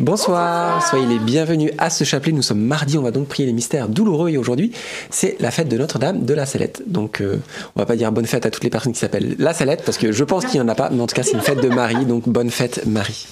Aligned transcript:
Bonsoir, 0.00 0.84
soyez 0.84 1.06
les 1.06 1.20
bienvenus 1.20 1.70
à 1.78 1.88
ce 1.88 2.02
chapelet. 2.02 2.32
Nous 2.32 2.42
sommes 2.42 2.60
mardi, 2.60 2.98
on 2.98 3.02
va 3.02 3.12
donc 3.12 3.28
prier 3.28 3.46
les 3.46 3.52
mystères 3.52 3.88
douloureux 3.88 4.28
et 4.28 4.36
aujourd'hui 4.36 4.72
c'est 5.08 5.36
la 5.38 5.52
fête 5.52 5.68
de 5.68 5.78
Notre-Dame 5.78 6.24
de 6.24 6.34
la 6.34 6.46
Salette. 6.46 6.82
Donc 6.86 7.20
euh, 7.20 7.36
on 7.76 7.80
va 7.80 7.86
pas 7.86 7.94
dire 7.94 8.10
bonne 8.10 8.26
fête 8.26 8.44
à 8.44 8.50
toutes 8.50 8.64
les 8.64 8.70
personnes 8.70 8.92
qui 8.92 8.98
s'appellent 8.98 9.36
la 9.38 9.54
Salette 9.54 9.84
parce 9.84 9.96
que 9.96 10.10
je 10.10 10.24
pense 10.24 10.46
qu'il 10.46 10.60
n'y 10.60 10.66
en 10.66 10.68
a 10.68 10.74
pas, 10.74 10.90
mais 10.90 11.00
en 11.00 11.06
tout 11.06 11.14
cas 11.14 11.22
c'est 11.22 11.34
une 11.34 11.42
fête 11.42 11.60
de 11.60 11.68
Marie, 11.68 12.06
donc 12.06 12.28
bonne 12.28 12.50
fête 12.50 12.84
Marie. 12.86 13.28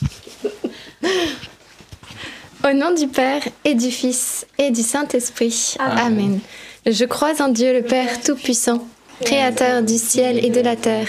Au 2.65 2.73
nom 2.73 2.95
du 2.95 3.09
Père 3.09 3.43
et 3.65 3.75
du 3.75 3.91
Fils 3.91 4.47
et 4.57 4.71
du 4.71 4.83
Saint-Esprit. 4.83 5.75
Amen. 5.81 6.39
Je 6.87 7.05
crois 7.05 7.43
en 7.43 7.49
Dieu 7.49 7.73
le 7.73 7.83
Père 7.83 8.21
Tout-Puissant, 8.21 8.87
Créateur 9.21 9.83
du 9.83 9.99
ciel 9.99 10.45
et 10.45 10.51
de 10.51 10.61
la 10.61 10.77
terre, 10.77 11.09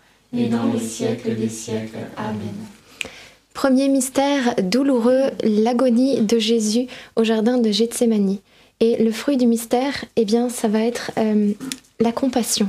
et 0.37 0.47
dans 0.47 0.71
les 0.71 0.79
siècles 0.79 1.35
des 1.35 1.49
siècles. 1.49 1.97
Amen. 2.17 2.55
Premier 3.53 3.89
mystère 3.89 4.55
douloureux, 4.63 5.31
l'agonie 5.43 6.21
de 6.21 6.39
Jésus 6.39 6.87
au 7.15 7.23
jardin 7.23 7.57
de 7.57 7.69
Gethsemane. 7.71 8.37
Et 8.79 9.03
le 9.03 9.11
fruit 9.11 9.37
du 9.37 9.45
mystère, 9.45 10.05
eh 10.15 10.25
bien, 10.25 10.49
ça 10.49 10.67
va 10.67 10.79
être 10.79 11.11
euh, 11.17 11.51
la 11.99 12.11
compassion. 12.11 12.67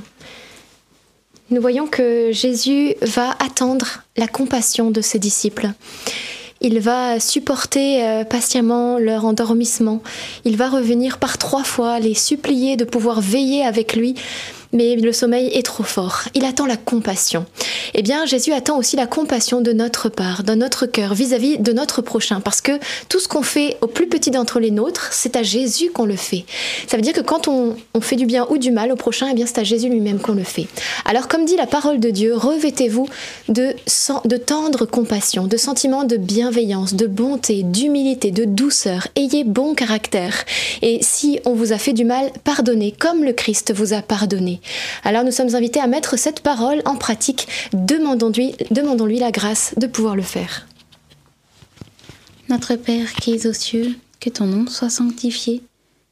Nous 1.51 1.61
voyons 1.61 1.87
que 1.87 2.31
Jésus 2.33 2.95
va 3.01 3.31
attendre 3.39 4.03
la 4.17 4.27
compassion 4.27 4.91
de 4.91 5.01
ses 5.01 5.19
disciples. 5.19 5.71
Il 6.61 6.81
va 6.81 7.19
supporter 7.19 8.05
euh, 8.05 8.25
patiemment 8.25 8.99
leur 8.99 9.25
endormissement. 9.25 10.03
Il 10.45 10.57
va 10.57 10.69
revenir 10.69 11.19
par 11.19 11.39
trois 11.39 11.65
fois, 11.65 11.99
les 11.99 12.15
supplier 12.15 12.77
de 12.77 12.85
pouvoir 12.85 13.21
veiller 13.21 13.65
avec 13.65 13.97
lui 13.97 14.15
mais 14.73 14.97
le 14.97 15.13
sommeil 15.13 15.49
est 15.49 15.65
trop 15.65 15.83
fort. 15.83 16.23
Il 16.35 16.45
attend 16.45 16.67
la 16.67 16.77
compassion. 16.77 17.47
Eh 17.95 18.03
bien, 18.03 18.25
Jésus 18.27 18.53
attend 18.53 18.79
aussi 18.79 18.97
la 18.97 19.07
compassion 19.07 19.61
de 19.61 19.73
notre 19.73 20.09
part, 20.09 20.45
dans 20.45 20.57
notre 20.57 20.87
cœur, 20.87 21.15
vis-à-vis 21.15 21.59
de 21.59 21.73
notre 21.73 22.01
prochain, 22.01 22.41
parce 22.41 22.61
que 22.61 22.73
tout 23.09 23.21
ce 23.21 23.29
qu'on 23.29 23.43
fait 23.43 23.77
au 23.83 23.87
plus 23.87 24.09
petit 24.09 24.31
d'entre 24.31 24.61
les 24.61 24.71
nôtres, 24.71 25.11
c'est 25.13 25.37
à 25.37 25.43
Jésus 25.43 25.91
qu'on 25.91 26.07
le 26.07 26.17
fait. 26.17 26.45
Ça 26.87 26.97
veut 26.97 27.03
dire 27.03 27.13
que 27.13 27.21
quand 27.21 27.49
on, 27.49 27.77
fait 28.01 28.17
du 28.17 28.27
bien 28.27 28.47
ou 28.51 28.59
du 28.59 28.73
mal 28.73 28.91
au 28.91 28.97
prochain, 28.97 29.29
eh 29.31 29.35
bien, 29.35 29.47
c'est 29.47 29.59
à 29.59 29.65
Jésus 29.65 29.89
lui-même 29.89 30.19
qu'on 30.19 30.33
le 30.33 30.43
fait. 30.43 30.67
Alors, 31.05 31.29
comme 31.29 31.45
dit 31.45 31.57
la 31.57 31.67
parole 31.67 32.01
de 32.01 32.11
Dieu, 32.11 32.35
revêtez-vous 32.35 33.07
de, 33.49 33.75
de 34.25 34.37
tendre 34.37 34.87
compassion, 34.87 35.47
de 35.47 35.57
sentiments 35.57 36.05
de 36.05 36.17
bienveillance, 36.17 36.95
de 36.95 37.07
bonté, 37.07 37.63
d'humilité, 37.63 38.31
de 38.31 38.45
douceur. 38.45 39.07
Ayez 39.17 39.45
bon 39.45 39.75
caractère. 39.75 40.35
Et 40.81 40.99
si 41.03 41.39
on 41.45 41.55
vous 41.55 41.73
a 41.73 41.79
fait 41.79 41.93
du 41.93 42.05
mal, 42.05 42.31
pardonnez 42.45 42.93
comme 42.99 43.23
le 43.23 43.33
Christ 43.33 43.73
vous 43.73 43.93
a 43.93 44.03
pardonné. 44.03 44.62
Alors 45.05 45.25
nous 45.25 45.33
sommes 45.33 45.55
invités 45.55 45.81
à 45.81 45.87
mettre 45.87 46.19
cette 46.19 46.41
parole 46.41 46.83
en 46.85 46.97
pratique. 46.97 47.49
Demandons-lui 47.73 48.55
demandons 48.71 49.07
-lui 49.07 49.19
la 49.19 49.31
grâce 49.31 49.75
de 49.77 49.87
pouvoir 49.87 50.17
le 50.17 50.23
faire. 50.23 50.67
Notre 52.49 52.77
Père 52.77 53.13
qui 53.15 53.33
es 53.33 53.47
aux 53.47 53.53
cieux, 53.53 53.95
que 54.21 54.31
ton 54.31 54.47
nom 54.47 54.67
soit 54.67 54.91
sanctifié, 54.91 55.63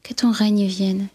que 0.03 0.15
ton 0.15 0.31
règne 0.31 0.66
vienne, 0.66 1.09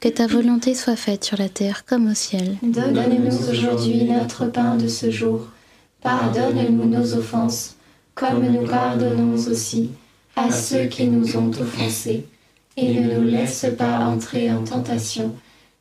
que 0.00 0.08
ta 0.08 0.26
volonté 0.26 0.74
soit 0.74 0.96
faite 0.96 1.24
sur 1.24 1.38
la 1.38 1.48
terre 1.48 1.84
comme 1.84 2.10
au 2.10 2.14
ciel. 2.14 2.56
Donne-nous 2.62 3.50
aujourd'hui 3.50 4.04
notre 4.04 4.46
pain 4.46 4.76
de 4.76 4.88
ce 4.88 5.10
jour. 5.10 5.48
Pardonne-nous 6.02 6.88
nos 6.88 7.14
offenses, 7.14 7.76
comme 8.14 8.46
nous 8.46 8.66
pardonnons 8.66 9.34
aussi 9.34 9.90
à 10.36 10.50
ceux 10.50 10.86
qui 10.86 11.06
nous 11.06 11.36
ont 11.36 11.50
offensés. 11.50 12.26
Et 12.76 12.92
ne 12.92 13.14
nous 13.14 13.24
laisse 13.24 13.66
pas 13.78 13.98
entrer 14.00 14.50
en 14.50 14.64
tentation 14.64 15.34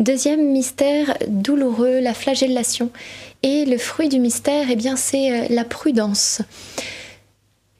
Deuxième 0.00 0.50
mystère 0.50 1.18
douloureux, 1.28 2.00
la 2.00 2.14
flagellation. 2.14 2.88
Et 3.42 3.66
le 3.66 3.76
fruit 3.76 4.08
du 4.08 4.18
mystère, 4.18 4.68
eh 4.70 4.76
bien, 4.76 4.96
c'est 4.96 5.30
euh, 5.30 5.46
la 5.50 5.62
prudence. 5.62 6.40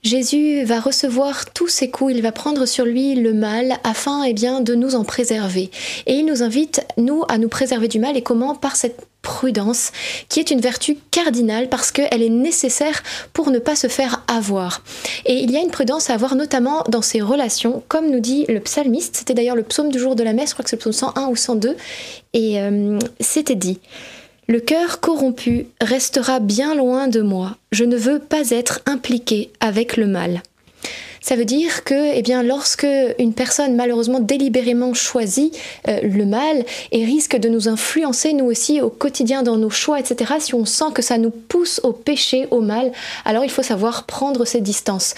Jésus 0.02 0.62
va 0.64 0.80
recevoir 0.80 1.50
tous 1.52 1.68
ses 1.68 1.90
coups, 1.90 2.12
il 2.14 2.20
va 2.20 2.30
prendre 2.30 2.66
sur 2.66 2.84
lui 2.84 3.14
le 3.14 3.32
mal 3.32 3.78
afin 3.84 4.22
eh 4.24 4.34
bien, 4.34 4.60
de 4.60 4.74
nous 4.74 4.96
en 4.96 5.04
préserver. 5.04 5.70
Et 6.06 6.16
il 6.16 6.26
nous 6.26 6.42
invite, 6.42 6.86
nous, 6.98 7.24
à 7.28 7.38
nous 7.38 7.48
préserver 7.48 7.88
du 7.88 7.98
mal 7.98 8.18
et 8.18 8.22
comment? 8.22 8.54
Par 8.54 8.76
cette 8.76 9.09
prudence, 9.22 9.92
qui 10.28 10.40
est 10.40 10.50
une 10.50 10.60
vertu 10.60 10.98
cardinale 11.10 11.68
parce 11.68 11.90
qu'elle 11.92 12.22
est 12.22 12.30
nécessaire 12.30 13.02
pour 13.32 13.50
ne 13.50 13.58
pas 13.58 13.76
se 13.76 13.86
faire 13.86 14.24
avoir. 14.28 14.82
Et 15.26 15.34
il 15.34 15.50
y 15.50 15.56
a 15.56 15.60
une 15.60 15.70
prudence 15.70 16.10
à 16.10 16.14
avoir 16.14 16.34
notamment 16.34 16.84
dans 16.88 17.02
ses 17.02 17.20
relations, 17.20 17.82
comme 17.88 18.10
nous 18.10 18.20
dit 18.20 18.46
le 18.48 18.60
psalmiste, 18.60 19.16
c'était 19.16 19.34
d'ailleurs 19.34 19.56
le 19.56 19.62
psaume 19.62 19.90
du 19.90 19.98
jour 19.98 20.16
de 20.16 20.22
la 20.22 20.32
messe, 20.32 20.50
je 20.50 20.54
crois 20.54 20.62
que 20.62 20.70
c'est 20.70 20.76
le 20.76 20.80
psaume 20.80 20.92
101 20.92 21.28
ou 21.28 21.36
102, 21.36 21.76
et 22.32 22.60
euh, 22.60 22.98
c'était 23.20 23.54
dit. 23.54 23.78
Le 24.48 24.58
cœur 24.58 24.98
corrompu 24.98 25.66
restera 25.80 26.40
bien 26.40 26.74
loin 26.74 27.06
de 27.06 27.20
moi. 27.20 27.56
Je 27.70 27.84
ne 27.84 27.96
veux 27.96 28.18
pas 28.18 28.50
être 28.50 28.80
impliqué 28.84 29.52
avec 29.60 29.96
le 29.96 30.08
mal. 30.08 30.42
Ça 31.20 31.36
veut 31.36 31.44
dire 31.44 31.84
que, 31.84 32.16
eh 32.16 32.22
bien, 32.22 32.42
lorsque 32.42 32.86
une 33.18 33.34
personne 33.34 33.76
malheureusement 33.76 34.20
délibérément 34.20 34.94
choisit 34.94 35.56
euh, 35.88 36.00
le 36.02 36.24
mal 36.24 36.64
et 36.92 37.04
risque 37.04 37.36
de 37.36 37.48
nous 37.48 37.68
influencer 37.68 38.32
nous 38.32 38.46
aussi 38.46 38.80
au 38.80 38.88
quotidien 38.88 39.42
dans 39.42 39.56
nos 39.56 39.70
choix, 39.70 40.00
etc., 40.00 40.34
si 40.38 40.54
on 40.54 40.64
sent 40.64 40.92
que 40.94 41.02
ça 41.02 41.18
nous 41.18 41.30
pousse 41.30 41.80
au 41.84 41.92
péché, 41.92 42.46
au 42.50 42.60
mal, 42.60 42.92
alors 43.24 43.44
il 43.44 43.50
faut 43.50 43.62
savoir 43.62 44.06
prendre 44.06 44.44
ses 44.44 44.60
distances. 44.60 45.14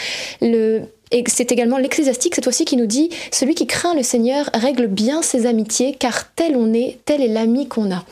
Et 1.12 1.24
c'est 1.26 1.52
également 1.52 1.76
l'ecclésiastique, 1.76 2.34
cette 2.34 2.44
fois-ci, 2.44 2.64
qui 2.64 2.76
nous 2.76 2.86
dit 2.86 3.10
Celui 3.30 3.54
qui 3.54 3.66
craint 3.66 3.94
le 3.94 4.02
Seigneur 4.02 4.48
règle 4.54 4.86
bien 4.86 5.22
ses 5.22 5.46
amitiés, 5.46 5.94
car 5.96 6.32
tel 6.34 6.56
on 6.56 6.72
est, 6.72 6.98
tel 7.04 7.20
est 7.20 7.28
l'ami 7.28 7.68
qu'on 7.68 7.92
a. 7.92 8.04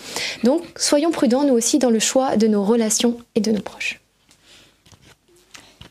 Donc, 0.45 0.63
soyons 0.77 1.11
prudents, 1.11 1.45
nous 1.45 1.55
aussi, 1.55 1.79
dans 1.79 1.91
le 1.91 1.99
choix 1.99 2.37
de 2.37 2.47
nos 2.47 2.63
relations 2.63 3.17
et 3.35 3.41
de 3.41 3.51
nos 3.51 3.63
proches. 3.63 4.01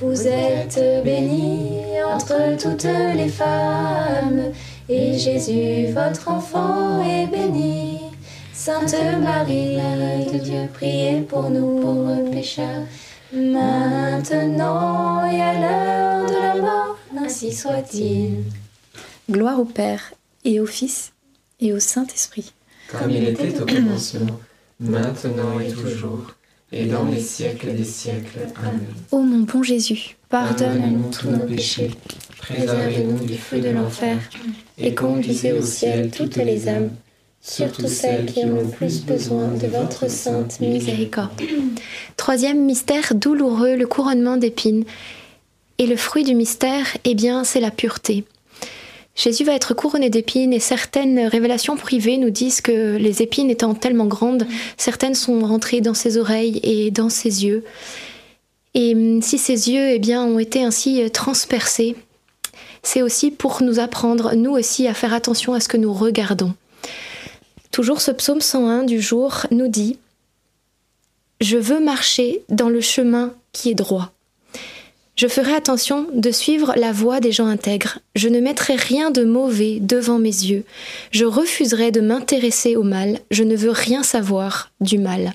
Vous 0.00 0.28
êtes 0.28 0.80
bénie 1.04 1.82
entre 2.06 2.56
toutes 2.56 2.84
les 3.16 3.28
femmes, 3.28 4.52
et 4.88 5.18
Jésus, 5.18 5.92
votre 5.92 6.28
enfant, 6.28 7.02
est 7.02 7.26
béni. 7.26 7.98
Sainte 8.52 8.94
Marie, 9.20 9.74
Mère 9.74 10.32
de 10.32 10.38
Dieu, 10.38 10.68
priez 10.72 11.22
pour 11.22 11.50
nous 11.50 11.80
pauvres 11.80 12.30
pécheurs, 12.30 12.86
maintenant 13.32 15.28
et 15.28 15.40
à 15.42 15.52
l'heure 15.54 16.26
de 16.26 16.34
la 16.34 16.62
mort, 16.62 16.98
ainsi 17.18 17.52
soit-il. 17.52 18.44
Gloire 19.28 19.58
au 19.58 19.64
Père, 19.64 20.14
et 20.44 20.60
au 20.60 20.66
Fils, 20.66 21.12
et 21.58 21.72
au 21.72 21.80
Saint-Esprit. 21.80 22.52
Comme 22.92 23.10
il 23.10 23.26
était 23.28 23.60
au 23.60 23.66
commencement, 23.66 24.38
maintenant 24.78 25.58
et 25.58 25.72
toujours, 25.72 26.34
et 26.72 26.84
dans 26.84 27.04
les 27.04 27.20
siècles 27.20 27.74
des 27.74 27.84
siècles. 27.84 28.40
Amen. 28.56 28.80
Ô 29.10 29.20
mon 29.20 29.40
bon 29.40 29.62
Jésus, 29.62 30.16
pardonne-nous 30.28 31.10
tous 31.10 31.30
nos 31.30 31.46
péchés, 31.46 31.90
préservez-nous 32.38 33.24
du 33.24 33.34
feu 33.34 33.60
de 33.60 33.70
l'enfer, 33.70 34.18
et 34.76 34.94
conduisez 34.94 35.52
au 35.52 35.62
ciel 35.62 36.10
toutes 36.10 36.36
les 36.36 36.68
âmes, 36.68 36.90
surtout 37.40 37.88
celles 37.88 38.26
qui 38.26 38.44
ont 38.44 38.60
le 38.60 38.68
plus 38.68 39.04
besoin 39.04 39.48
de 39.48 39.66
votre 39.66 40.10
sainte 40.10 40.60
miséricorde. 40.60 41.30
Troisième 42.16 42.64
mystère 42.64 43.14
douloureux, 43.14 43.76
le 43.76 43.86
couronnement 43.86 44.36
d'épines. 44.36 44.84
Et 45.80 45.86
le 45.86 45.96
fruit 45.96 46.24
du 46.24 46.34
mystère, 46.34 46.96
eh 47.04 47.14
bien, 47.14 47.44
c'est 47.44 47.60
la 47.60 47.70
pureté. 47.70 48.24
Jésus 49.18 49.42
va 49.42 49.52
être 49.52 49.74
couronné 49.74 50.10
d'épines 50.10 50.52
et 50.52 50.60
certaines 50.60 51.18
révélations 51.26 51.76
privées 51.76 52.18
nous 52.18 52.30
disent 52.30 52.60
que 52.60 52.96
les 52.96 53.20
épines 53.20 53.50
étant 53.50 53.74
tellement 53.74 54.06
grandes, 54.06 54.46
certaines 54.76 55.16
sont 55.16 55.40
rentrées 55.40 55.80
dans 55.80 55.92
ses 55.92 56.18
oreilles 56.18 56.60
et 56.62 56.92
dans 56.92 57.08
ses 57.08 57.44
yeux. 57.44 57.64
Et 58.74 58.94
hum, 58.94 59.20
si 59.20 59.36
ses 59.36 59.70
yeux 59.70 59.90
eh 59.90 59.98
bien, 59.98 60.24
ont 60.24 60.38
été 60.38 60.62
ainsi 60.62 61.02
euh, 61.02 61.08
transpercés, 61.08 61.96
c'est 62.84 63.02
aussi 63.02 63.32
pour 63.32 63.60
nous 63.60 63.80
apprendre, 63.80 64.36
nous 64.36 64.52
aussi, 64.52 64.86
à 64.86 64.94
faire 64.94 65.12
attention 65.12 65.52
à 65.52 65.58
ce 65.58 65.66
que 65.66 65.76
nous 65.76 65.92
regardons. 65.92 66.54
Toujours 67.72 68.00
ce 68.00 68.12
psaume 68.12 68.40
101 68.40 68.84
du 68.84 69.00
jour 69.00 69.46
nous 69.50 69.66
dit 69.66 69.98
Je 71.40 71.58
veux 71.58 71.80
marcher 71.80 72.44
dans 72.50 72.68
le 72.68 72.80
chemin 72.80 73.34
qui 73.50 73.70
est 73.70 73.74
droit. 73.74 74.12
Je 75.18 75.26
ferai 75.26 75.52
attention 75.52 76.06
de 76.14 76.30
suivre 76.30 76.74
la 76.76 76.92
voie 76.92 77.18
des 77.18 77.32
gens 77.32 77.48
intègres. 77.48 77.98
Je 78.14 78.28
ne 78.28 78.38
mettrai 78.38 78.76
rien 78.76 79.10
de 79.10 79.24
mauvais 79.24 79.78
devant 79.80 80.20
mes 80.20 80.28
yeux. 80.28 80.62
Je 81.10 81.24
refuserai 81.24 81.90
de 81.90 82.00
m'intéresser 82.00 82.76
au 82.76 82.84
mal. 82.84 83.18
Je 83.32 83.42
ne 83.42 83.56
veux 83.56 83.72
rien 83.72 84.04
savoir 84.04 84.70
du 84.80 84.96
mal. 84.96 85.32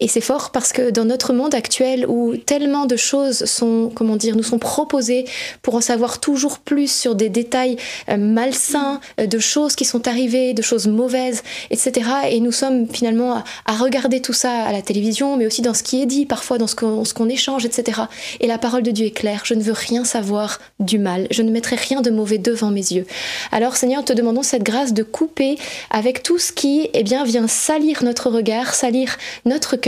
Et 0.00 0.06
c'est 0.06 0.20
fort 0.20 0.50
parce 0.52 0.72
que 0.72 0.90
dans 0.90 1.04
notre 1.04 1.32
monde 1.32 1.56
actuel 1.56 2.06
où 2.06 2.36
tellement 2.36 2.86
de 2.86 2.94
choses 2.94 3.44
sont, 3.46 3.90
comment 3.92 4.14
dire, 4.14 4.36
nous 4.36 4.44
sont 4.44 4.60
proposées 4.60 5.24
pour 5.60 5.74
en 5.74 5.80
savoir 5.80 6.20
toujours 6.20 6.60
plus 6.60 6.88
sur 6.88 7.16
des 7.16 7.28
détails 7.28 7.76
euh, 8.08 8.16
malsains, 8.16 9.00
euh, 9.18 9.26
de 9.26 9.40
choses 9.40 9.74
qui 9.74 9.84
sont 9.84 10.06
arrivées, 10.06 10.54
de 10.54 10.62
choses 10.62 10.86
mauvaises, 10.86 11.42
etc. 11.70 12.08
Et 12.30 12.38
nous 12.38 12.52
sommes 12.52 12.86
finalement 12.86 13.42
à, 13.66 13.72
regarder 13.72 14.20
tout 14.20 14.32
ça 14.32 14.52
à 14.62 14.72
la 14.72 14.82
télévision, 14.82 15.36
mais 15.36 15.46
aussi 15.46 15.62
dans 15.62 15.74
ce 15.74 15.82
qui 15.82 16.00
est 16.00 16.06
dit, 16.06 16.26
parfois 16.26 16.58
dans 16.58 16.68
ce 16.68 16.76
qu'on 16.76 17.02
qu'on 17.14 17.28
échange, 17.28 17.64
etc. 17.64 18.02
Et 18.38 18.46
la 18.46 18.58
parole 18.58 18.82
de 18.82 18.92
Dieu 18.92 19.06
est 19.06 19.10
claire. 19.10 19.42
Je 19.44 19.54
ne 19.54 19.62
veux 19.62 19.72
rien 19.72 20.04
savoir 20.04 20.60
du 20.78 20.98
mal. 20.98 21.26
Je 21.32 21.42
ne 21.42 21.50
mettrai 21.50 21.74
rien 21.74 22.02
de 22.02 22.10
mauvais 22.10 22.38
devant 22.38 22.70
mes 22.70 22.92
yeux. 22.92 23.06
Alors 23.50 23.74
Seigneur, 23.74 24.04
te 24.04 24.12
demandons 24.12 24.42
cette 24.42 24.62
grâce 24.62 24.92
de 24.92 25.02
couper 25.02 25.56
avec 25.90 26.22
tout 26.22 26.38
ce 26.38 26.52
qui, 26.52 26.88
eh 26.92 27.02
bien, 27.02 27.24
vient 27.24 27.48
salir 27.48 28.04
notre 28.04 28.30
regard, 28.30 28.74
salir 28.74 29.16
notre 29.44 29.74
cœur 29.76 29.87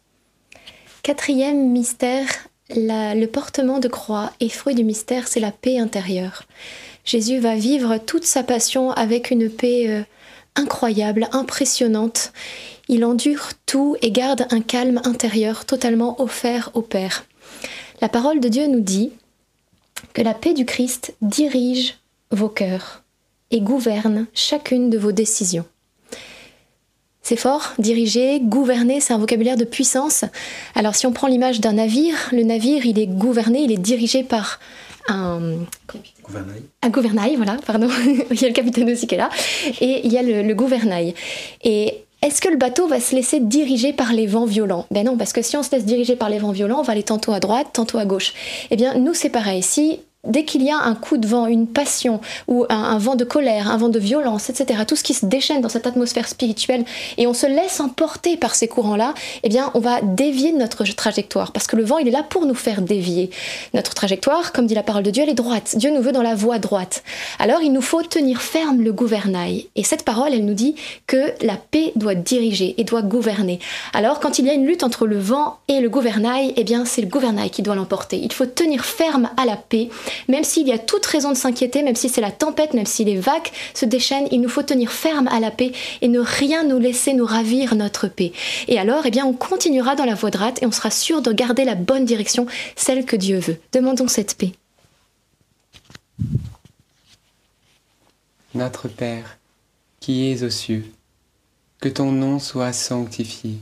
Quatrième 1.03 1.71
mystère, 1.71 2.27
le 2.69 3.25
portement 3.25 3.79
de 3.79 3.87
croix 3.87 4.31
et 4.39 4.49
fruit 4.49 4.75
du 4.75 4.83
mystère, 4.83 5.27
c'est 5.27 5.39
la 5.39 5.51
paix 5.51 5.79
intérieure. 5.79 6.43
Jésus 7.05 7.39
va 7.39 7.55
vivre 7.55 7.97
toute 7.97 8.23
sa 8.23 8.43
passion 8.43 8.91
avec 8.91 9.31
une 9.31 9.49
paix 9.49 9.89
euh, 9.89 10.03
incroyable, 10.55 11.27
impressionnante. 11.31 12.33
Il 12.87 13.03
endure 13.03 13.49
tout 13.65 13.95
et 14.03 14.11
garde 14.11 14.45
un 14.51 14.61
calme 14.61 15.01
intérieur 15.03 15.65
totalement 15.65 16.21
offert 16.21 16.69
au 16.75 16.83
Père. 16.83 17.25
La 17.99 18.07
parole 18.07 18.39
de 18.39 18.47
Dieu 18.47 18.67
nous 18.67 18.81
dit 18.81 19.11
que 20.13 20.21
la 20.21 20.35
paix 20.35 20.53
du 20.53 20.65
Christ 20.65 21.15
dirige 21.23 21.97
vos 22.29 22.49
cœurs 22.49 23.01
et 23.49 23.61
gouverne 23.61 24.27
chacune 24.35 24.91
de 24.91 24.99
vos 24.99 25.11
décisions. 25.11 25.65
C'est 27.23 27.35
fort, 27.35 27.73
diriger, 27.77 28.39
gouverner, 28.39 28.99
c'est 28.99 29.13
un 29.13 29.17
vocabulaire 29.17 29.57
de 29.57 29.63
puissance. 29.63 30.25
Alors 30.75 30.95
si 30.95 31.05
on 31.05 31.11
prend 31.11 31.27
l'image 31.27 31.61
d'un 31.61 31.73
navire, 31.73 32.15
le 32.31 32.43
navire, 32.43 32.85
il 32.85 32.97
est 32.99 33.07
gouverné, 33.07 33.61
il 33.61 33.71
est 33.71 33.77
dirigé 33.77 34.23
par 34.23 34.59
un, 35.07 35.39
un 36.81 36.89
gouvernail, 36.89 37.35
voilà, 37.35 37.57
pardon. 37.65 37.89
il 38.31 38.41
y 38.41 38.45
a 38.45 38.47
le 38.47 38.53
capitaine 38.53 38.89
aussi 38.89 39.07
qui 39.07 39.15
est 39.15 39.19
là, 39.19 39.29
et 39.81 40.05
il 40.05 40.11
y 40.11 40.17
a 40.17 40.23
le, 40.23 40.41
le 40.41 40.53
gouvernail. 40.55 41.13
Et 41.63 42.03
est-ce 42.23 42.39
que 42.39 42.49
le 42.49 42.57
bateau 42.57 42.87
va 42.87 42.99
se 42.99 43.15
laisser 43.15 43.39
diriger 43.39 43.93
par 43.93 44.13
les 44.13 44.27
vents 44.27 44.45
violents? 44.45 44.85
Ben 44.91 45.05
non, 45.05 45.17
parce 45.17 45.33
que 45.33 45.41
si 45.41 45.57
on 45.57 45.63
se 45.63 45.71
laisse 45.71 45.85
diriger 45.85 46.15
par 46.15 46.29
les 46.29 46.37
vents 46.37 46.51
violents, 46.51 46.79
on 46.79 46.83
va 46.83 46.93
aller 46.93 47.03
tantôt 47.03 47.31
à 47.31 47.39
droite, 47.39 47.67
tantôt 47.73 47.97
à 47.97 48.05
gauche. 48.05 48.33
Eh 48.69 48.75
bien, 48.75 48.95
nous, 48.95 49.15
c'est 49.15 49.29
pareil. 49.29 49.63
Si 49.63 50.01
dès 50.25 50.45
qu'il 50.45 50.61
y 50.63 50.69
a 50.69 50.77
un 50.77 50.95
coup 50.95 51.17
de 51.17 51.27
vent, 51.27 51.47
une 51.47 51.67
passion, 51.67 52.21
ou 52.47 52.65
un, 52.69 52.97
vent 52.97 53.15
de 53.15 53.23
colère, 53.23 53.69
un 53.69 53.77
vent 53.77 53.89
de 53.89 53.99
violence, 53.99 54.49
etc., 54.49 54.81
tout 54.87 54.95
ce 54.95 55.03
qui 55.03 55.13
se 55.13 55.25
déchaîne 55.25 55.61
dans 55.61 55.69
cette 55.69 55.87
atmosphère 55.87 56.27
spirituelle, 56.27 56.85
et 57.17 57.27
on 57.27 57.33
se 57.33 57.47
laisse 57.47 57.79
emporter 57.79 58.37
par 58.37 58.55
ces 58.55 58.67
courants-là, 58.67 59.13
eh 59.43 59.49
bien, 59.49 59.71
on 59.73 59.79
va 59.79 60.01
dévier 60.01 60.51
notre 60.51 60.83
trajectoire, 60.93 61.51
parce 61.51 61.67
que 61.67 61.75
le 61.75 61.83
vent, 61.83 61.97
il 61.97 62.07
est 62.07 62.11
là 62.11 62.23
pour 62.23 62.45
nous 62.45 62.55
faire 62.55 62.81
dévier. 62.81 63.31
Notre 63.73 63.93
trajectoire, 63.93 64.51
comme 64.51 64.67
dit 64.67 64.75
la 64.75 64.83
parole 64.83 65.03
de 65.03 65.11
Dieu, 65.11 65.23
elle 65.23 65.29
est 65.29 65.33
droite. 65.33 65.75
Dieu 65.75 65.91
nous 65.91 66.01
veut 66.01 66.11
dans 66.11 66.21
la 66.21 66.35
voie 66.35 66.59
droite. 66.59 67.03
Alors, 67.39 67.61
il 67.61 67.71
nous 67.71 67.81
faut 67.81 68.03
tenir 68.03 68.41
ferme 68.41 68.81
le 68.81 68.93
gouvernail. 68.93 69.67
Et 69.75 69.83
cette 69.83 70.03
parole, 70.03 70.33
elle 70.33 70.45
nous 70.45 70.53
dit 70.53 70.75
que 71.07 71.33
la 71.41 71.55
paix 71.55 71.93
doit 71.95 72.15
diriger 72.15 72.75
et 72.77 72.83
doit 72.83 73.01
gouverner. 73.01 73.59
Alors, 73.93 74.19
quand 74.19 74.39
il 74.39 74.45
y 74.45 74.49
a 74.49 74.53
une 74.53 74.65
lutte 74.65 74.83
entre 74.83 75.07
le 75.07 75.17
vent 75.17 75.57
et 75.67 75.79
le 75.79 75.89
gouvernail, 75.89 76.53
eh 76.55 76.63
bien, 76.63 76.85
c'est 76.85 77.01
le 77.01 77.07
gouvernail 77.07 77.49
qui 77.49 77.61
doit 77.61 77.75
l'emporter. 77.75 78.17
Il 78.17 78.31
faut 78.31 78.45
tenir 78.45 78.85
ferme 78.85 79.29
à 79.37 79.45
la 79.45 79.55
paix, 79.55 79.89
même 80.27 80.43
s'il 80.43 80.67
y 80.67 80.71
a 80.71 80.77
toute 80.77 81.05
raison 81.05 81.31
de 81.31 81.37
s'inquiéter, 81.37 81.83
même 81.83 81.95
si 81.95 82.09
c'est 82.09 82.21
la 82.21 82.31
tempête, 82.31 82.73
même 82.73 82.85
si 82.85 83.03
les 83.03 83.19
vagues 83.19 83.49
se 83.73 83.85
déchaînent, 83.85 84.27
il 84.31 84.41
nous 84.41 84.49
faut 84.49 84.63
tenir 84.63 84.91
ferme 84.91 85.27
à 85.27 85.39
la 85.39 85.51
paix 85.51 85.71
et 86.01 86.07
ne 86.07 86.19
rien 86.19 86.63
nous 86.63 86.79
laisser 86.79 87.13
nous 87.13 87.25
ravir 87.25 87.75
notre 87.75 88.07
paix. 88.07 88.31
Et 88.67 88.79
alors, 88.79 89.05
eh 89.05 89.11
bien, 89.11 89.25
on 89.25 89.33
continuera 89.33 89.95
dans 89.95 90.05
la 90.05 90.15
voie 90.15 90.31
droite 90.31 90.61
et 90.61 90.65
on 90.65 90.71
sera 90.71 90.91
sûr 90.91 91.21
de 91.21 91.31
garder 91.31 91.65
la 91.65 91.75
bonne 91.75 92.05
direction, 92.05 92.45
celle 92.75 93.05
que 93.05 93.15
Dieu 93.15 93.39
veut. 93.39 93.57
Demandons 93.73 94.07
cette 94.07 94.35
paix. 94.35 94.51
Notre 98.53 98.89
Père, 98.89 99.37
qui 99.99 100.29
es 100.29 100.43
aux 100.43 100.49
cieux, 100.49 100.85
que 101.79 101.89
ton 101.89 102.11
nom 102.11 102.37
soit 102.37 102.73
sanctifié, 102.73 103.57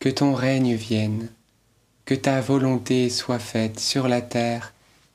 que 0.00 0.08
ton 0.08 0.34
règne 0.34 0.74
vienne, 0.74 1.28
que 2.04 2.14
ta 2.14 2.40
volonté 2.40 3.08
soit 3.08 3.38
faite 3.38 3.78
sur 3.78 4.08
la 4.08 4.20
terre 4.20 4.72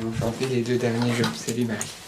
Va 0.00 0.18
chanter 0.18 0.46
les 0.46 0.62
deux 0.62 0.76
derniers 0.76 1.12
Je 1.16 1.24
vous 1.24 1.34
salue 1.34 1.66
Marie. 1.66 2.07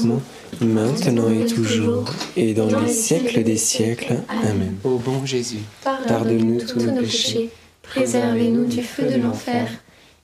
Commencement, 0.00 0.22
maintenant 0.60 1.30
et 1.30 1.46
toujours, 1.46 2.04
et 2.36 2.54
dans 2.54 2.80
les 2.80 2.92
siècles 2.92 3.42
des 3.42 3.56
siècles. 3.56 4.20
Amen. 4.28 4.76
Ô 4.84 4.98
bon 4.98 5.24
Jésus, 5.24 5.60
Pardonne-nous 5.82 6.60
tous 6.66 6.80
nos 6.80 7.00
péchés, 7.00 7.50
préservez-nous 7.82 8.64
du 8.66 8.82
feu 8.82 9.04
de 9.04 9.22
l'enfer, 9.22 9.68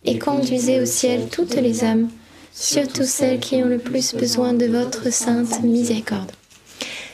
et 0.04 0.18
conduisez 0.18 0.80
au 0.80 0.86
ciel 0.86 1.28
toutes 1.30 1.54
les 1.54 1.84
âmes, 1.84 2.08
surtout 2.52 3.04
celles 3.04 3.40
qui 3.40 3.56
ont 3.56 3.66
le 3.66 3.78
plus 3.78 4.14
besoin 4.14 4.54
de 4.54 4.66
votre 4.66 5.12
sainte 5.12 5.62
miséricorde. 5.62 6.32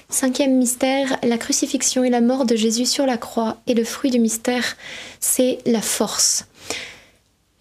Cinquième 0.08 0.56
mystère, 0.56 1.18
la 1.24 1.36
crucifixion 1.36 2.04
et 2.04 2.10
la 2.10 2.20
mort 2.20 2.46
de 2.46 2.54
Jésus 2.54 2.86
sur 2.86 3.06
la 3.06 3.16
croix. 3.16 3.56
Et 3.66 3.74
le 3.74 3.82
fruit 3.82 4.12
du 4.12 4.20
mystère, 4.20 4.76
c'est 5.18 5.58
la 5.66 5.82
force. 5.82 6.46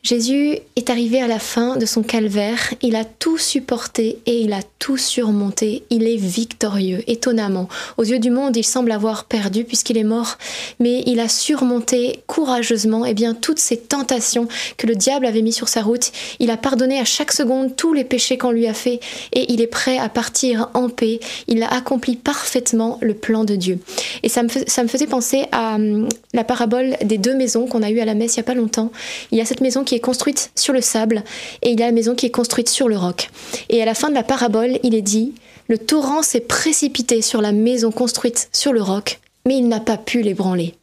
Jésus 0.05 0.59
est 0.75 0.91
arrivé 0.91 1.19
à 1.19 1.25
la 1.25 1.39
fin 1.39 1.77
de 1.77 1.87
son 1.87 2.03
calvaire, 2.03 2.75
il 2.83 2.95
a 2.95 3.03
tout 3.05 3.39
supporté 3.39 4.19
et 4.27 4.39
il 4.39 4.53
a 4.53 4.59
tout 4.77 4.97
surmonté, 4.97 5.81
il 5.89 6.07
est 6.07 6.15
victorieux, 6.15 7.03
étonnamment. 7.07 7.67
Aux 7.97 8.03
yeux 8.03 8.19
du 8.19 8.29
monde, 8.29 8.55
il 8.55 8.63
semble 8.63 8.91
avoir 8.91 9.25
perdu 9.25 9.63
puisqu'il 9.63 9.97
est 9.97 10.03
mort, 10.03 10.37
mais 10.79 11.01
il 11.07 11.19
a 11.19 11.27
surmonté 11.27 12.19
courageusement 12.27 13.03
eh 13.03 13.15
bien, 13.15 13.33
toutes 13.33 13.57
ces 13.57 13.77
tentations 13.77 14.47
que 14.77 14.85
le 14.85 14.93
diable 14.93 15.25
avait 15.25 15.41
mis 15.41 15.51
sur 15.51 15.67
sa 15.67 15.81
route. 15.81 16.11
Il 16.37 16.51
a 16.51 16.57
pardonné 16.57 16.99
à 16.99 17.03
chaque 17.03 17.31
seconde 17.31 17.75
tous 17.75 17.93
les 17.93 18.03
péchés 18.03 18.37
qu'on 18.37 18.51
lui 18.51 18.67
a 18.67 18.75
fait 18.75 18.99
et 19.33 19.51
il 19.51 19.59
est 19.59 19.65
prêt 19.65 19.97
à 19.97 20.09
partir 20.09 20.69
en 20.75 20.89
paix. 20.89 21.19
Il 21.47 21.63
a 21.63 21.73
accompli 21.73 22.15
parfaitement 22.15 22.99
le 23.01 23.15
plan 23.15 23.43
de 23.43 23.55
Dieu. 23.55 23.79
Et 24.21 24.29
ça 24.29 24.43
me, 24.43 24.49
ça 24.67 24.83
me 24.83 24.87
faisait 24.87 25.07
penser 25.07 25.45
à 25.51 25.77
hum, 25.77 26.07
la 26.35 26.43
parabole 26.43 26.95
des 27.03 27.17
deux 27.17 27.33
maisons 27.33 27.65
qu'on 27.65 27.81
a 27.81 27.89
eues 27.89 28.01
à 28.01 28.05
la 28.05 28.13
messe 28.13 28.35
il 28.35 28.39
n'y 28.39 28.43
a 28.43 28.45
pas 28.45 28.53
longtemps. 28.53 28.91
Il 29.31 29.39
y 29.39 29.41
a 29.41 29.45
cette 29.45 29.61
maison 29.61 29.83
qui 29.83 29.94
est 29.95 29.99
construite 29.99 30.51
sur 30.55 30.73
le 30.73 30.81
sable 30.81 31.23
et 31.61 31.71
il 31.71 31.79
y 31.79 31.83
a 31.83 31.87
la 31.87 31.91
maison 31.91 32.15
qui 32.15 32.25
est 32.25 32.31
construite 32.31 32.69
sur 32.69 32.87
le 32.87 32.97
roc. 32.97 33.29
Et 33.69 33.81
à 33.81 33.85
la 33.85 33.95
fin 33.95 34.09
de 34.09 34.13
la 34.13 34.23
parabole, 34.23 34.79
il 34.83 34.95
est 34.95 35.01
dit, 35.01 35.33
le 35.67 35.77
torrent 35.77 36.21
s'est 36.21 36.41
précipité 36.41 37.21
sur 37.21 37.41
la 37.41 37.51
maison 37.51 37.91
construite 37.91 38.49
sur 38.51 38.73
le 38.73 38.81
roc, 38.81 39.19
mais 39.45 39.57
il 39.57 39.67
n'a 39.67 39.79
pas 39.79 39.97
pu 39.97 40.21
l'ébranler. 40.21 40.75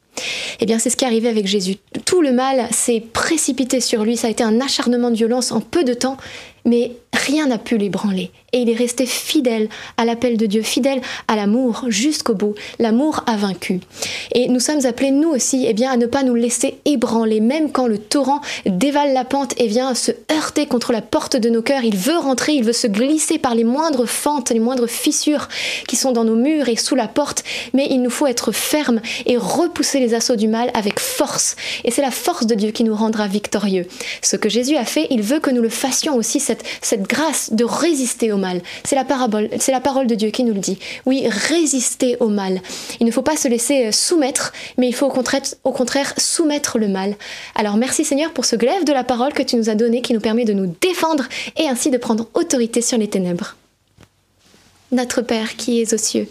Eh 0.60 0.66
bien, 0.66 0.78
c'est 0.78 0.90
ce 0.90 0.96
qui 0.96 1.04
est 1.04 1.08
arrivé 1.08 1.28
avec 1.28 1.46
Jésus. 1.46 1.76
Tout 2.04 2.22
le 2.22 2.32
mal 2.32 2.68
s'est 2.70 3.00
précipité 3.12 3.80
sur 3.80 4.04
lui, 4.04 4.16
ça 4.16 4.26
a 4.26 4.30
été 4.30 4.42
un 4.42 4.60
acharnement 4.60 5.10
de 5.10 5.16
violence 5.16 5.52
en 5.52 5.60
peu 5.60 5.84
de 5.84 5.94
temps, 5.94 6.16
mais 6.64 6.92
rien 7.12 7.46
n'a 7.46 7.58
pu 7.58 7.76
l'ébranler. 7.76 8.30
Et 8.54 8.58
il 8.58 8.70
est 8.70 8.76
resté 8.76 9.06
fidèle 9.06 9.68
à 9.96 10.04
l'appel 10.04 10.36
de 10.36 10.44
Dieu, 10.44 10.62
fidèle 10.62 11.00
à 11.26 11.36
l'amour 11.36 11.84
jusqu'au 11.88 12.34
bout. 12.34 12.54
L'amour 12.78 13.24
a 13.26 13.36
vaincu. 13.36 13.80
Et 14.34 14.48
nous 14.48 14.60
sommes 14.60 14.84
appelés, 14.84 15.10
nous 15.10 15.30
aussi, 15.30 15.64
eh 15.66 15.72
bien, 15.72 15.90
à 15.90 15.96
ne 15.96 16.04
pas 16.04 16.22
nous 16.22 16.34
laisser 16.34 16.78
ébranler, 16.84 17.40
même 17.40 17.72
quand 17.72 17.86
le 17.86 17.96
torrent 17.96 18.42
dévale 18.66 19.14
la 19.14 19.24
pente 19.24 19.54
et 19.58 19.68
vient 19.68 19.94
se 19.94 20.12
heurter 20.30 20.66
contre 20.66 20.92
la 20.92 21.00
porte 21.00 21.36
de 21.36 21.48
nos 21.48 21.62
cœurs. 21.62 21.84
Il 21.84 21.96
veut 21.96 22.18
rentrer, 22.18 22.52
il 22.52 22.64
veut 22.64 22.74
se 22.74 22.86
glisser 22.86 23.38
par 23.38 23.54
les 23.54 23.64
moindres 23.64 24.06
fentes, 24.06 24.50
les 24.50 24.60
moindres 24.60 24.88
fissures 24.88 25.48
qui 25.88 25.96
sont 25.96 26.12
dans 26.12 26.24
nos 26.24 26.36
murs 26.36 26.68
et 26.68 26.76
sous 26.76 26.94
la 26.94 27.08
porte. 27.08 27.44
Mais 27.72 27.86
il 27.90 28.02
nous 28.02 28.10
faut 28.10 28.26
être 28.26 28.52
fermes 28.52 29.00
et 29.24 29.38
repousser 29.38 29.98
les 29.98 30.12
assauts 30.12 30.36
du 30.36 30.48
mal 30.48 30.70
avec 30.74 31.00
force. 31.00 31.56
Et 31.84 31.90
c'est 31.90 32.02
la 32.02 32.10
force 32.10 32.46
de 32.46 32.54
Dieu 32.54 32.70
qui 32.70 32.84
nous 32.84 32.94
rendra 32.94 33.28
victorieux. 33.28 33.86
Ce 34.20 34.36
que 34.36 34.50
Jésus 34.50 34.76
a 34.76 34.84
fait, 34.84 35.06
il 35.10 35.22
veut 35.22 35.40
que 35.40 35.50
nous 35.50 35.62
le 35.62 35.70
fassions 35.70 36.16
aussi, 36.16 36.38
cette, 36.38 36.64
cette 36.82 37.01
grâce 37.06 37.52
de 37.52 37.64
résister 37.64 38.32
au 38.32 38.36
mal. 38.36 38.60
C'est 38.84 38.96
la 38.96 39.04
parabole, 39.04 39.48
c'est 39.58 39.72
la 39.72 39.80
parole 39.80 40.06
de 40.06 40.14
Dieu 40.14 40.30
qui 40.30 40.44
nous 40.44 40.54
le 40.54 40.60
dit. 40.60 40.78
Oui, 41.06 41.26
résister 41.28 42.16
au 42.20 42.28
mal. 42.28 42.60
Il 43.00 43.06
ne 43.06 43.10
faut 43.10 43.22
pas 43.22 43.36
se 43.36 43.48
laisser 43.48 43.86
euh, 43.86 43.92
soumettre, 43.92 44.52
mais 44.78 44.88
il 44.88 44.94
faut 44.94 45.06
au 45.06 45.10
contraire, 45.10 45.42
au 45.64 45.72
contraire 45.72 46.14
soumettre 46.18 46.78
le 46.78 46.88
mal. 46.88 47.14
Alors 47.54 47.76
merci 47.76 48.04
Seigneur 48.04 48.32
pour 48.32 48.44
ce 48.44 48.56
glaive 48.56 48.84
de 48.84 48.92
la 48.92 49.04
parole 49.04 49.32
que 49.32 49.42
tu 49.42 49.56
nous 49.56 49.68
as 49.68 49.74
donné 49.74 50.02
qui 50.02 50.14
nous 50.14 50.20
permet 50.20 50.44
de 50.44 50.52
nous 50.52 50.74
défendre 50.80 51.24
et 51.56 51.68
ainsi 51.68 51.90
de 51.90 51.98
prendre 51.98 52.28
autorité 52.34 52.80
sur 52.80 52.98
les 52.98 53.08
ténèbres. 53.08 53.56
Notre 54.90 55.22
Père 55.22 55.56
qui 55.56 55.80
es 55.80 55.94
aux 55.94 55.98
cieux, 55.98 56.28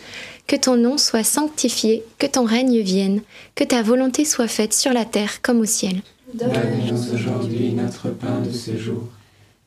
que 0.47 0.55
ton 0.55 0.75
nom 0.75 0.97
soit 0.97 1.23
sanctifié, 1.23 2.03
que 2.19 2.27
ton 2.27 2.45
règne 2.45 2.79
vienne, 2.81 3.21
que 3.55 3.63
ta 3.63 3.81
volonté 3.81 4.25
soit 4.25 4.47
faite 4.47 4.73
sur 4.73 4.93
la 4.93 5.05
terre 5.05 5.41
comme 5.41 5.59
au 5.59 5.65
ciel. 5.65 6.01
Donne-nous 6.33 7.13
aujourd'hui 7.13 7.73
notre 7.73 8.09
pain 8.09 8.39
de 8.39 8.51
ce 8.51 8.77
jour. 8.77 9.07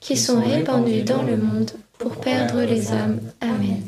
qui 0.00 0.16
sont 0.16 0.40
répandus 0.40 1.02
dans 1.02 1.22
le 1.22 1.36
monde 1.36 1.70
pour 1.98 2.16
perdre 2.20 2.62
les 2.62 2.90
âmes. 2.92 3.20
Amen. 3.40 3.82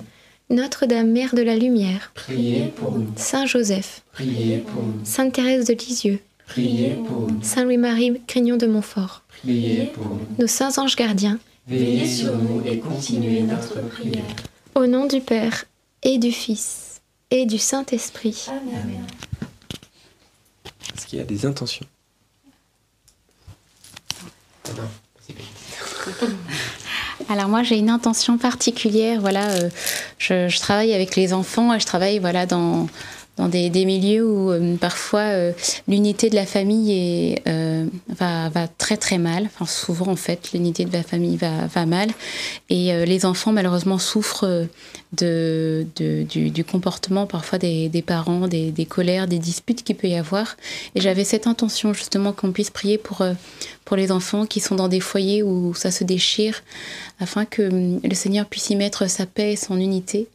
Notre-Dame, 0.51 1.11
Mère 1.13 1.35
de 1.35 1.43
la 1.43 1.55
Lumière, 1.57 2.11
Priez 2.15 2.67
pour 2.75 2.93
nous, 2.99 3.07
Saint 3.17 3.47
Joseph, 3.47 4.03
priez 4.13 4.59
pour 4.59 4.83
nous, 4.83 5.05
Sainte 5.05 5.35
Thérèse 5.35 5.65
de 5.67 5.75
Lisieux, 5.75 6.19
priez 6.49 6.95
pour 7.07 7.29
nous, 7.31 7.41
Saint 7.43 7.63
Louis-Marie 7.65 8.21
Crignon 8.27 8.57
de 8.57 8.67
Montfort, 8.67 9.23
priez 9.29 9.85
pour 9.95 10.07
nous. 10.07 10.27
nos 10.41 10.49
saints 10.49 10.77
anges 10.79 10.97
gardiens, 10.97 11.39
Veillez 11.69 12.05
sur 12.09 12.37
nous 12.37 12.63
et 12.67 12.81
continuez 12.81 13.43
notre 13.43 13.81
prière. 13.91 14.25
au 14.75 14.87
nom 14.89 15.07
du 15.07 15.21
Père 15.21 15.67
et 16.03 16.19
du 16.19 16.33
Fils 16.33 17.01
et 17.31 17.47
du 17.47 17.59
Saint-Esprit. 17.59 18.47
Amen. 18.49 19.05
Est-ce 20.97 21.07
qu'il 21.07 21.21
y 21.21 21.23
a 21.23 21.25
des 21.25 21.47
intentions? 21.47 21.87
Alors 27.29 27.49
moi 27.49 27.63
j'ai 27.63 27.79
une 27.79 27.91
intention 27.91 28.39
particulière, 28.39 29.21
voilà, 29.21 29.51
euh, 29.51 29.69
je, 30.19 30.49
je 30.49 30.59
travaille 30.59 30.95
avec 30.95 31.17
les 31.17 31.33
enfants 31.33 31.73
et 31.75 31.81
je 31.81 31.87
travaille 31.87 32.19
voilà 32.19 32.47
dans 32.47 32.87
dans 33.41 33.49
des, 33.49 33.71
milieux 33.87 34.27
où 34.27 34.51
euh, 34.51 34.77
parfois 34.77 35.21
euh, 35.21 35.53
l'unité 35.89 36.29
de 36.29 36.35
la 36.35 36.45
famille 36.45 37.37
euh, 37.49 37.87
va, 38.09 38.51
très 38.77 38.99
très 38.99 39.17
mal. 39.17 39.45
Enfin 39.47 39.65
souvent 39.65 40.09
en 40.09 40.17
fait 40.17 40.53
l'unité 40.53 40.85
de 40.85 40.93
la 40.93 41.03
famille 41.03 41.39
va, 41.39 41.87
mal 41.87 42.11
et 42.69 42.93
les 43.07 43.25
enfants 43.25 43.53
malheureusement 43.53 43.99
souffrent 43.99 44.67
du, 45.17 46.65
comportement 46.71 47.27
parfois 47.27 47.59
des, 47.59 48.05
parents, 48.07 48.47
des, 48.47 48.87
colères, 48.87 49.27
des 49.27 49.39
disputes 49.39 49.83
qu'il 49.83 49.97
peut 49.97 50.09
y 50.09 50.17
avoir. 50.17 50.57
Et 50.95 51.01
j'avais 51.01 51.25
cette 51.25 51.47
intention 51.47 51.95
justement 51.95 52.33
qu'on 52.33 52.53
puisse 52.53 52.71
prier 52.71 52.99
pour 52.99 53.23
pour 53.87 53.97
les 53.97 54.13
enfants 54.13 54.47
qui 54.47 54.61
sont 54.61 54.77
dans 54.77 54.89
des 54.89 55.01
foyers 55.01 55.43
où 55.43 55.75
ça 55.75 55.91
se 55.91 56.05
déchire, 56.05 56.63
afin 57.19 57.45
que 57.45 57.63
hum, 57.63 58.01
le 58.05 58.15
Seigneur 58.15 58.47
puisse 58.47 58.71
y 58.71 58.77
mettre 58.77 59.09
sa 59.09 59.27
paix 59.27 59.53
et 59.53 59.57
son 59.57 59.79
unité. 59.81 60.29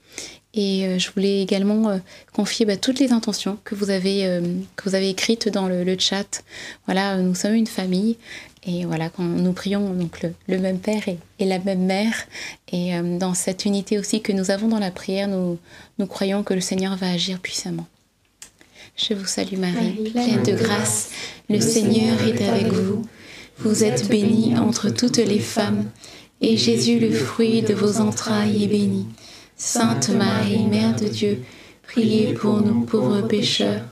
Et 0.56 0.86
euh, 0.86 1.00
je 1.00 1.12
voulais 1.12 1.42
également 1.42 1.90
euh, 1.90 1.98
confier 2.34 2.66
bah, 2.66 2.78
toutes 2.78 3.00
les 3.00 3.12
intentions 3.12 3.60
que 3.66 3.76
vous 3.76 3.90
avez, 3.90 4.26
euh, 4.26 4.42
que 4.78 4.90
vous 4.90 4.96
avez 4.96 5.10
écrites 5.10 5.50
dans 5.50 5.68
le, 5.68 5.84
le 5.84 6.00
chat. 6.00 6.44
Voilà, 6.86 7.18
nous 7.18 7.36
sommes 7.36 7.56
une 7.56 7.68
famille. 7.68 8.18
Et 8.66 8.86
voilà, 8.86 9.10
quand 9.10 9.24
nous 9.24 9.52
prions 9.52 9.94
donc 9.94 10.24
le, 10.24 10.34
le 10.48 10.58
même 10.58 10.80
Père 10.80 11.08
et, 11.08 11.20
et 11.40 11.46
la 11.46 11.60
même 11.60 11.86
Mère, 11.86 12.16
et 12.72 13.00
dans 13.20 13.36
cette 13.36 13.66
unité 13.66 14.00
aussi 14.00 14.22
que 14.22 14.32
nous 14.32 14.50
avons 14.50 14.68
dans 14.68 14.80
la 14.80 14.90
prière, 14.90 15.28
nous, 15.28 15.60
nous 16.00 16.08
croyons 16.08 16.42
que 16.42 16.56
le 16.56 16.62
Seigneur 16.62 16.96
va 16.96 17.12
agir 17.12 17.40
puissamment. 17.40 17.86
Je 18.98 19.14
vous 19.14 19.28
salue 19.28 19.58
Marie, 19.58 20.10
pleine 20.10 20.42
de 20.42 20.54
grâce, 20.54 21.12
le 21.48 21.60
Seigneur 21.60 22.20
est 22.28 22.42
avec 22.42 22.74
vous. 22.74 23.06
Vous 23.60 23.84
êtes 23.84 24.10
bénie 24.10 24.58
entre 24.58 24.90
toutes 24.90 25.18
les 25.18 25.40
femmes, 25.40 25.86
et 26.42 26.58
Jésus, 26.58 27.00
le 27.00 27.12
fruit 27.12 27.62
de 27.62 27.76
vos 27.76 28.00
entrailles, 28.02 28.64
est 28.64 28.68
béni. 28.68 29.06
Sainte 29.58 30.10
Marie, 30.10 30.66
Mère 30.66 30.96
de 30.96 31.08
Dieu, 31.08 31.44
priez 31.84 32.34
pour 32.34 32.62
nous 32.62 32.82
pauvres 32.82 33.22
pécheurs, 33.22 33.84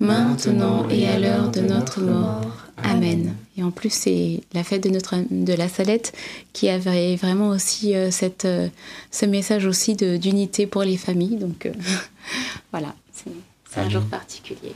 maintenant 0.00 0.88
et 0.90 1.08
à 1.08 1.18
l'heure 1.18 1.50
de 1.50 1.60
notre 1.60 2.00
mort. 2.00 2.68
Amen. 2.82 3.34
Et 3.56 3.62
en 3.62 3.70
plus, 3.70 3.92
c'est 3.92 4.40
la 4.52 4.62
fête 4.62 4.82
de, 4.84 4.90
notre, 4.90 5.16
de 5.30 5.52
la 5.54 5.68
Salette 5.68 6.12
qui 6.52 6.68
avait 6.68 7.16
vraiment 7.16 7.48
aussi 7.48 7.96
euh, 7.96 8.10
cette, 8.10 8.44
euh, 8.44 8.68
ce 9.10 9.26
message 9.26 9.66
aussi 9.66 9.96
d'unité 9.96 10.66
pour 10.66 10.82
les 10.82 10.96
familles. 10.96 11.36
Donc 11.36 11.66
euh, 11.66 11.72
voilà, 12.70 12.94
c'est 13.12 13.80
un 13.80 13.88
jour 13.88 14.02
particulier. 14.02 14.72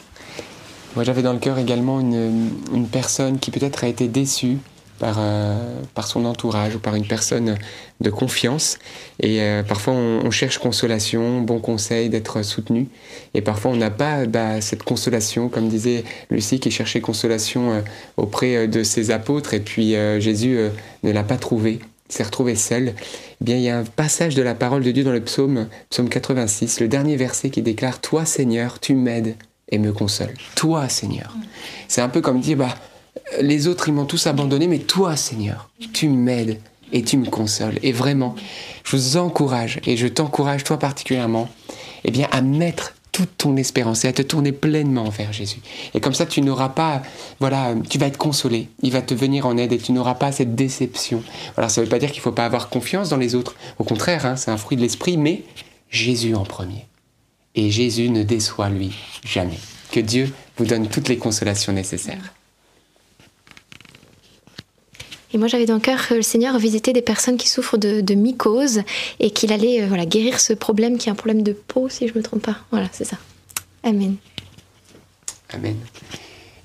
Moi, 0.97 1.05
j'avais 1.05 1.23
dans 1.23 1.33
le 1.33 1.39
cœur 1.39 1.59
également 1.59 2.01
une, 2.01 2.51
une 2.75 2.89
personne 2.89 3.39
qui 3.39 3.51
peut-être 3.51 3.85
a 3.85 3.89
été 3.89 4.09
déçue 4.09 4.59
par, 5.03 5.17
euh, 5.19 5.53
par 5.95 6.07
son 6.07 6.25
entourage 6.25 6.77
ou 6.77 6.79
par 6.79 6.95
une 6.95 7.05
personne 7.05 7.57
de 8.01 8.09
confiance. 8.09 8.79
Et 9.19 9.43
euh, 9.43 9.65
parfois, 9.65 9.95
on, 9.95 10.31
cherche 10.31 10.59
consolation, 10.59 11.41
bon 11.41 11.59
conseil, 11.59 12.09
d'être 12.09 12.45
soutenu. 12.45 12.87
Et 13.35 13.43
parfois, 13.43 13.73
on 13.73 13.77
n'a 13.77 13.91
pas 13.91 14.27
bah, 14.27 14.61
cette 14.61 14.85
consolation, 14.85 15.49
comme 15.49 15.69
disait 15.69 16.05
Lucie, 16.31 16.61
qui 16.61 16.71
cherchait 16.71 17.01
consolation 17.01 17.73
euh, 17.73 17.81
auprès 18.17 18.69
de 18.69 18.85
ses 18.85 19.11
apôtres. 19.11 19.55
Et 19.55 19.61
puis, 19.61 19.97
Jésus 20.21 20.57
ne 21.03 21.11
l'a 21.11 21.25
pas 21.25 21.37
trouvé. 21.37 21.81
S'est 22.09 22.23
retrouvé 22.23 22.55
seul. 22.55 22.95
Eh 23.41 23.45
bien, 23.45 23.57
il 23.57 23.63
y 23.63 23.71
a 23.71 23.79
un 23.79 23.85
passage 23.85 24.37
de 24.37 24.43
la 24.43 24.55
parole 24.55 24.85
de 24.85 24.93
Dieu 24.93 25.03
dans 25.03 25.11
le 25.11 25.21
psaume, 25.21 25.67
psaume 25.91 26.09
86, 26.09 26.79
le 26.79 26.87
dernier 26.87 27.17
verset 27.17 27.51
qui 27.51 27.63
déclare 27.63 28.01
Toi, 28.01 28.25
Seigneur, 28.25 28.79
tu 28.79 28.95
m'aides 28.95 29.35
et 29.69 29.79
me 29.79 29.93
console. 29.93 30.35
Toi, 30.55 30.89
Seigneur. 30.89 31.35
C'est 31.89 32.03
un 32.03 32.09
peu 32.09 32.21
comme 32.21 32.41
dire, 32.41 32.59
bah, 32.59 32.77
les 33.41 33.69
autres, 33.69 33.89
ils 33.89 33.95
m'ont 33.95 34.05
tous 34.05 34.27
abandonné, 34.27 34.67
mais 34.67 34.79
toi, 34.79 35.17
Seigneur, 35.17 35.71
tu 35.93 36.09
m'aides 36.09 36.61
et 36.93 37.03
tu 37.03 37.17
me 37.17 37.29
consoles. 37.29 37.79
Et 37.83 37.93
vraiment, 37.93 38.35
je 38.85 38.97
vous 38.97 39.17
encourage, 39.17 39.81
et 39.87 39.97
je 39.97 40.07
t'encourage, 40.07 40.65
toi 40.65 40.79
particulièrement, 40.79 41.49
eh 42.05 42.11
bien, 42.11 42.29
à 42.31 42.43
mettre 42.43 42.95
toute 43.13 43.37
ton 43.37 43.57
espérance 43.57 44.05
et 44.05 44.09
à 44.09 44.13
te 44.13 44.23
tourner 44.23 44.53
pleinement 44.53 45.09
vers 45.11 45.33
Jésus. 45.33 45.61
Et 45.93 46.01
comme 46.01 46.15
ça, 46.15 46.25
tu 46.25 46.41
n'auras 46.41 46.71
pas, 46.71 47.03
voilà, 47.41 47.75
tu 47.89 47.99
vas 47.99 48.07
être 48.07 48.17
consolé. 48.17 48.69
Il 48.83 48.91
va 48.93 49.03
te 49.03 49.13
venir 49.13 49.47
en 49.47 49.59
aide 49.59 49.73
et 49.73 49.79
tu 49.79 49.93
n'auras 49.93 50.15
pas 50.15 50.33
cette 50.33 50.55
déception. 50.55 51.23
Voilà, 51.55 51.69
ça 51.69 51.81
ne 51.81 51.87
veut 51.87 51.91
pas 51.91 51.99
dire 51.99 52.11
qu'il 52.11 52.21
ne 52.21 52.25
faut 52.25 52.33
pas 52.33 52.47
avoir 52.47 52.71
confiance 52.71 53.11
dans 53.11 53.19
les 53.19 53.35
autres. 53.35 53.55
Au 53.79 53.85
contraire, 53.85 54.25
hein, 54.25 54.37
c'est 54.37 54.51
un 54.51 54.57
fruit 54.57 54.79
de 54.79 54.83
l'esprit, 54.83 55.19
mais 55.19 55.45
Jésus 55.91 56.35
en 56.35 56.45
premier. 56.45 56.87
Et 57.55 57.71
Jésus 57.71 58.09
ne 58.09 58.23
déçoit, 58.23 58.71
lui, 58.71 58.95
jamais. 59.27 59.59
Que 59.91 60.01
Dieu 60.01 60.33
vous 60.57 60.65
donne 60.65 60.89
toutes 60.89 61.11
les 61.11 61.19
consolations 61.19 61.75
nécessaires. 61.75 62.33
Et 65.35 65.39
moi, 65.39 65.49
j'avais 65.49 65.67
dans 65.67 65.75
le 65.75 65.81
cœur 65.81 66.07
que 66.07 66.15
le 66.15 66.23
Seigneur 66.23 66.59
visitait 66.59 66.93
des 66.93 67.03
personnes 67.03 67.37
qui 67.37 67.49
souffrent 67.49 67.79
de, 67.79 68.01
de 68.01 68.15
mycose 68.15 68.83
et 69.19 69.31
qu'il 69.31 69.53
allait 69.53 69.83
euh, 69.83 69.87
voilà, 69.87 70.05
guérir 70.05 70.41
ce 70.41 70.53
problème 70.53 70.99
qui 70.99 71.09
est 71.09 71.13
un 71.13 71.17
problème 71.17 71.43
de 71.43 71.53
peau, 71.53 71.89
si 71.89 72.07
je 72.07 72.13
ne 72.13 72.19
me 72.19 72.23
trompe 72.23 72.43
pas. 72.43 72.57
Voilà, 72.71 72.89
c'est 72.93 73.05
ça. 73.05 73.17
Amen. 73.83 74.17
Amen. 75.53 75.77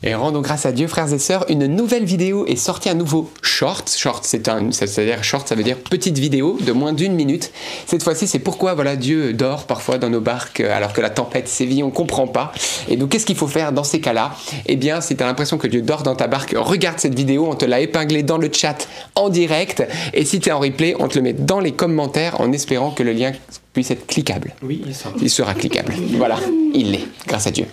Et 0.04 0.14
rendons 0.14 0.42
grâce 0.42 0.68
à 0.68 0.72
Dieu, 0.72 0.86
frères 0.88 1.12
et 1.12 1.18
sœurs, 1.18 1.46
une 1.50 1.66
nouvelle 1.66 2.06
vidéo 2.06 2.46
est 2.46 2.56
sortie, 2.56 2.88
un 2.88 2.94
nouveau 2.94 3.32
short. 3.42 3.92
Short, 3.98 4.24
c'est 4.24 4.48
un, 4.48 4.72
c'est-à-dire 4.72 5.24
short, 5.24 5.48
ça 5.48 5.56
veut 5.56 5.64
dire 5.64 5.78
petite 5.78 6.20
vidéo 6.20 6.60
de 6.62 6.72
moins 6.72 6.94
d'une 6.94 7.16
minute. 7.16 7.52
Cette 7.88 8.04
fois-ci, 8.04 8.28
c'est 8.28 8.38
pourquoi 8.38 8.76
voilà 8.76 8.96
Dieu 8.96 9.34
dort 9.34 9.66
parfois 9.66 9.98
dans 9.98 10.12
nos 10.12 10.22
barques 10.22 10.60
alors 10.60 10.94
que 10.94 11.02
la 11.02 11.10
tempête 11.10 11.48
sévit, 11.48 11.82
on 11.82 11.90
comprend 11.90 12.28
pas. 12.28 12.52
Et 12.88 12.96
donc, 12.96 13.10
qu'est-ce 13.10 13.26
qu'il 13.26 13.36
faut 13.36 13.48
faire 13.48 13.72
dans 13.72 13.84
ces 13.84 14.00
cas-là? 14.00 14.36
Eh 14.68 14.76
bien, 14.76 15.02
si 15.02 15.16
tu 15.16 15.24
as 15.24 15.26
l'impression 15.26 15.58
que 15.58 15.68
Dieu 15.68 15.82
dort 15.82 16.04
dans 16.04 16.16
ta 16.16 16.28
barque, 16.28 16.54
regarde 16.56 17.00
cette 17.00 17.16
vidéo, 17.16 17.48
on 17.50 17.56
te 17.56 17.66
l'a 17.66 17.80
épinglé 17.80 18.22
dans 18.22 18.38
le 18.38 18.52
chat 18.54 18.88
en 19.16 19.30
direct. 19.30 19.84
Et 20.14 20.26
si 20.26 20.40
tu 20.40 20.50
es 20.50 20.52
en 20.52 20.60
replay, 20.60 20.96
on 21.00 21.08
te 21.08 21.16
le 21.16 21.24
met 21.24 21.34
dans 21.34 21.60
les 21.60 21.72
commentaires 21.72 22.40
en 22.40 22.52
espérant 22.52 22.92
que 22.92 23.02
le 23.02 23.14
lien 23.14 23.32
puisse 23.78 23.92
être 23.92 24.08
cliquable. 24.08 24.56
Oui, 24.64 24.82
il 24.88 24.96
sera. 24.96 25.12
Il 25.22 25.30
sera 25.30 25.54
cliquable. 25.54 25.94
Voilà, 26.18 26.40
il 26.74 26.94
l'est, 26.94 27.08
grâce 27.28 27.46
à 27.46 27.52
Dieu. 27.52 27.68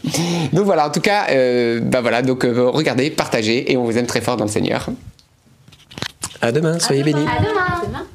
Donc 0.53 0.67
voilà, 0.67 0.87
en 0.87 0.91
tout 0.91 1.01
cas, 1.01 1.29
euh, 1.31 1.81
bah 1.81 2.03
voilà, 2.03 2.21
donc 2.21 2.45
euh, 2.45 2.69
regardez, 2.69 3.09
partagez 3.09 3.73
et 3.73 3.79
on 3.79 3.85
vous 3.85 3.97
aime 3.97 4.05
très 4.05 4.21
fort 4.21 4.37
dans 4.37 4.45
le 4.45 4.51
Seigneur. 4.51 4.91
À 6.43 6.53
demain, 6.53 6.79
soyez 6.79 7.03
bénis. 7.03 7.25
À 7.27 7.41
demain. 7.41 8.07